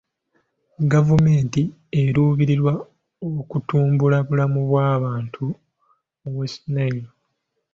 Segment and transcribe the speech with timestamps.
[0.91, 1.61] Gavumenti
[2.03, 2.73] eruubirira
[3.49, 5.43] kutumbula bulamu bw'abantu
[6.21, 7.07] mu West Nile.